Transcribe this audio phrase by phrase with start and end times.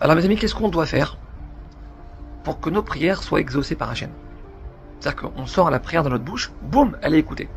[0.00, 1.16] Alors mes amis, qu'est-ce qu'on doit faire
[2.44, 4.10] pour que nos prières soient exaucées par Hachem?
[5.00, 7.48] C'est-à-dire qu'on sort la prière de notre bouche, boum, elle est écoutée.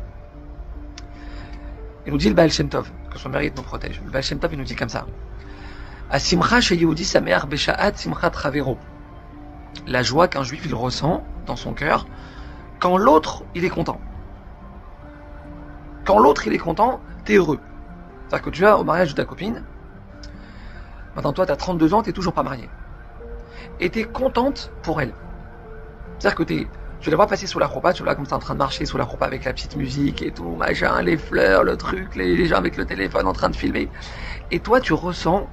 [2.04, 4.00] Il nous dit le Baal Shem Tov, que son mérite nous protège.
[4.04, 5.06] Le Baal Shem Tov, il nous dit comme ça.
[6.10, 6.60] Asimcha
[8.30, 8.76] Travero.
[9.86, 12.06] La joie qu'un juif il ressent dans son cœur
[12.80, 14.00] quand l'autre il est content.
[16.04, 17.60] Quand l'autre il est content, t'es heureux.
[18.26, 19.62] C'est-à-dire que tu vas au mariage de ta copine,
[21.14, 22.68] maintenant toi t'as 32 ans, t'es toujours pas marié.
[23.80, 25.12] Et t'es contente pour elle.
[26.18, 26.66] C'est-à-dire que t'es,
[27.00, 28.58] tu la vois passer sous la roupa, tu la vois comme ça en train de
[28.58, 32.14] marcher sous la roupa avec la petite musique et tout, machin, les fleurs, le truc,
[32.14, 33.90] les, les gens avec le téléphone en train de filmer.
[34.50, 35.48] Et toi tu ressens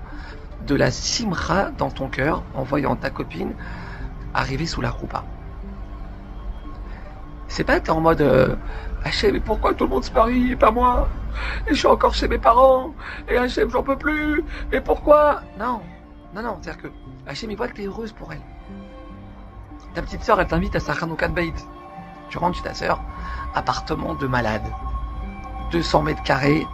[0.62, 3.56] de la simra dans ton cœur en voyant ta copine
[4.34, 5.26] arriver sous la roupa.
[7.50, 8.56] C'est pas que en mode euh,
[9.04, 11.10] Hachem, mais pourquoi tout le monde se marie et pas moi
[11.68, 12.94] Et je suis encore chez mes parents
[13.28, 15.82] et Hachem, j'en peux plus Et pourquoi Non,
[16.36, 16.88] non, non, c'est-à-dire que
[17.28, 18.42] Hachem, il voit que t'es heureuse pour elle.
[19.96, 20.94] Ta petite sœur, elle t'invite à sa.
[22.30, 23.02] Tu rentres chez ta sœur,
[23.56, 24.62] appartement de malade,
[25.72, 26.68] 200 mètres carrés,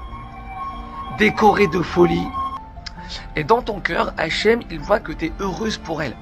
[1.18, 2.28] décoré de folie,
[3.38, 6.18] et dans ton cœur, Hachem, il voit que tu es heureuse pour elle.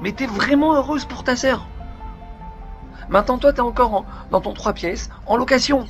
[0.00, 1.66] Mais tu es vraiment heureuse pour ta sœur.
[3.08, 5.86] Maintenant, toi, tu es encore en- dans ton trois pièces, en location.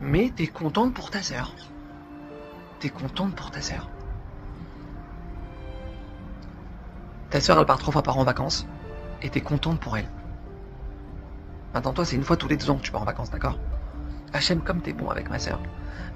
[0.00, 1.54] Mais tu es contente pour ta sœur.
[2.80, 3.88] Tu es contente pour ta sœur.
[7.30, 8.66] Ta sœur, elle part trois fois par an en vacances.
[9.22, 10.08] Et tu es contente pour elle.
[11.74, 13.58] Maintenant, toi, c'est une fois tous les deux ans que tu pars en vacances, d'accord?
[14.32, 15.60] Hachem, comme t'es bon avec ma sœur.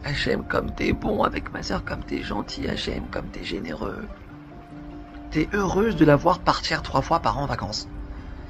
[0.05, 4.07] Hachem, comme t'es bon avec ma sœur, comme t'es gentil, Hachem, comme t'es généreux.
[5.31, 7.89] T'es heureuse de la voir partir trois fois par an en vacances.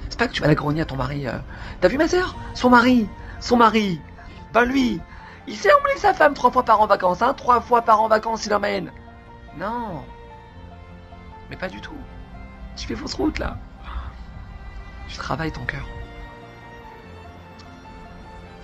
[0.08, 1.26] C'est pas que tu vas la grogner à ton mari.
[1.26, 1.38] euh,
[1.80, 2.36] T'as vu ma sœur?
[2.54, 3.08] Son mari
[3.40, 4.00] Son mari
[4.52, 5.00] Ben lui
[5.46, 8.00] Il sait emmener sa femme trois fois par an en vacances, hein Trois fois par
[8.00, 8.92] an en vacances, il emmène.
[9.58, 10.04] Non.
[11.50, 11.96] Mais pas du tout.
[12.76, 13.56] Tu fais fausse route, là.
[15.08, 15.86] Tu travailles ton cœur.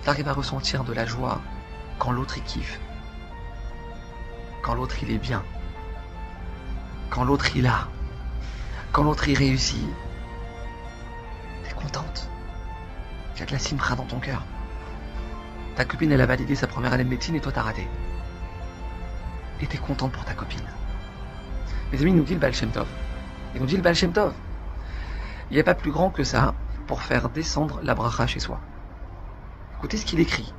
[0.03, 1.39] T'arrives à ressentir de la joie
[1.97, 2.79] quand l'autre il kiffe.
[4.61, 5.41] Quand l'autre il est bien.
[7.09, 7.87] Quand l'autre il a.
[8.91, 9.87] Quand l'autre il réussit.
[13.43, 14.41] Il y a de la simra dans ton cœur.
[15.75, 17.89] Ta copine elle a validé sa première année de médecine et toi t'as raté.
[19.59, 20.63] Et t'es contente pour ta copine.
[21.91, 22.87] Mes amis, nous dit le Baal Shem Tov.
[23.53, 24.31] Il nous dit le Baal Shem Tov.
[25.51, 26.53] Il n'y a pas plus grand que ça
[26.87, 28.61] pour faire descendre la bracha chez soi.
[29.77, 30.53] Écoutez ce qu'il écrit.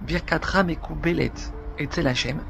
[0.00, 1.34] Birkat Ram Belet
[1.78, 2.40] Etzel Hashem,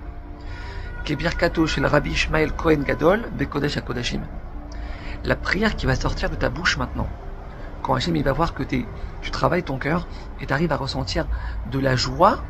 [1.05, 4.21] est Birkato Rabbi Ishmael Cohen Gadol, Bekodesh HaKodashim.
[5.25, 7.09] La prière qui va sortir de ta bouche maintenant,
[7.83, 8.87] quand Hashem il va voir que tu
[9.31, 10.07] travailles ton cœur
[10.41, 11.27] et tu arrives à ressentir
[11.71, 12.43] de la joie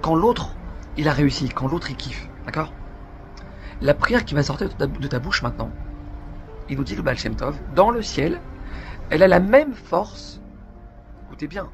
[0.00, 0.56] quand l'autre
[0.96, 2.72] il a réussi, quand l'autre il kiffe, d'accord?
[3.80, 5.70] La prière qui va sortir de ta, bouche maintenant,
[6.68, 8.40] il nous dit le Baal Shem Tov, dans le ciel,
[9.10, 10.40] elle a la même force,
[11.26, 11.68] écoutez bien,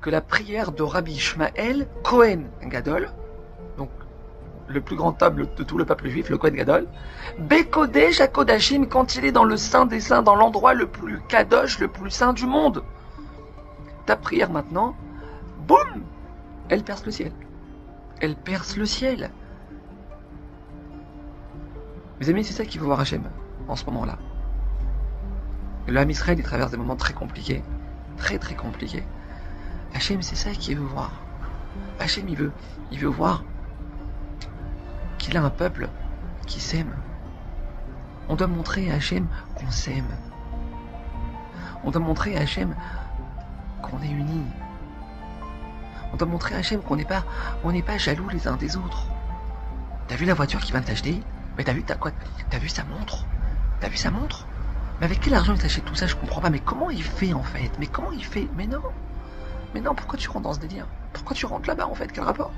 [0.00, 3.10] que la prière de Rabbi Ishmael Cohen Gadol,
[3.78, 3.90] donc
[4.68, 6.86] le plus grand homme de tout le peuple juif, le Cohen Gadol,
[7.38, 11.78] Bekodesh Kodashim quand il est dans le saint des saints, dans l'endroit le plus kadosh,
[11.78, 12.82] le plus saint du monde.
[14.06, 14.94] Ta prière maintenant,
[15.66, 16.04] boum,
[16.68, 17.32] elle perce le ciel.
[18.20, 19.30] Elle perce le ciel.
[22.20, 23.22] Mes amis, c'est ça qu'il faut voir Hachem
[23.68, 24.18] en ce moment-là.
[25.88, 27.62] Ham Israël, il traverse des moments très compliqués,
[28.16, 29.04] très très compliqués.
[29.94, 31.12] Hachem, c'est ça qu'il veut voir.
[31.98, 32.52] Hachem, il veut,
[32.90, 33.44] il veut voir
[35.24, 35.88] qu'il a un peuple
[36.46, 36.94] qui s'aime.
[38.28, 40.08] On doit montrer à Hachem qu'on s'aime.
[41.82, 42.74] On doit montrer à Hachem
[43.80, 44.44] qu'on est unis.
[46.12, 47.24] On doit montrer à Hachem qu'on n'est pas,
[47.64, 49.06] on n'est pas jaloux les uns des autres.
[50.08, 51.22] T'as vu la voiture qu'il vient de t'acheter?
[51.56, 52.10] Mais t'as vu t'as quoi?
[52.50, 53.24] T'as vu sa montre?
[53.80, 54.46] T'as vu sa montre?
[55.00, 56.06] Mais avec quel argent il t'achète tout ça?
[56.06, 56.50] Je comprends pas.
[56.50, 57.70] Mais comment il fait en fait?
[57.78, 58.46] Mais comment il fait?
[58.56, 58.82] Mais non.
[59.72, 60.86] Mais non, pourquoi tu rentres dans ce délire?
[61.14, 62.12] Pourquoi tu rentres là-bas en fait?
[62.12, 62.52] Quel rapport?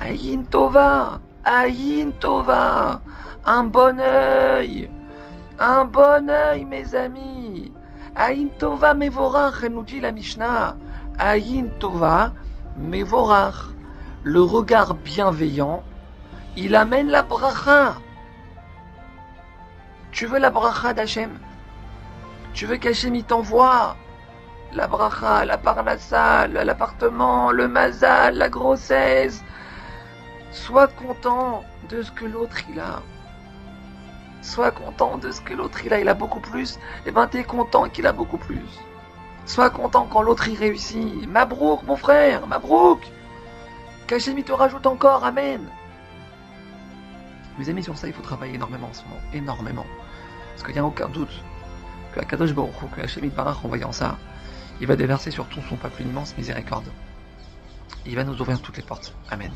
[0.00, 3.00] Aïn Tova Aïn Tova
[3.44, 4.90] Un bon œil
[5.58, 7.72] Un bon œil, mes amis
[8.16, 10.76] Aïn Tova Mevorach, nous dit la Mishnah.
[11.18, 12.32] Aïn Tova
[12.76, 13.72] Mevorach.
[14.22, 15.82] Le regard bienveillant,
[16.56, 17.96] il amène la bracha.
[20.12, 21.30] Tu veux la bracha d'Hachem?
[22.52, 23.96] Tu veux qu'Hachem il t'envoie
[24.72, 29.42] la bracha, la parnassa, l'appartement, le mazal, la grossesse.
[30.54, 33.02] Sois content de ce que l'autre il a.
[34.40, 35.98] Sois content de ce que l'autre il a.
[35.98, 36.78] Il a beaucoup plus.
[37.06, 38.62] Et ben t'es content qu'il a beaucoup plus.
[39.46, 41.28] Sois content quand l'autre y réussit.
[41.28, 43.00] Mabrouk, mon frère, Mabrouk.
[44.06, 45.60] Qu'Hachem il te rajoute encore, Amen.
[47.58, 49.20] Mes amis, sur ça, il faut travailler énormément en ce moment.
[49.32, 49.86] Énormément.
[50.52, 51.42] Parce qu'il n'y a aucun doute
[52.12, 54.18] que la Kadosh Baruch que Hachem en voyant ça,
[54.80, 56.86] il va déverser sur tout son peuple une immense miséricorde.
[58.06, 59.12] Il va nous ouvrir toutes les portes.
[59.32, 59.50] Amen.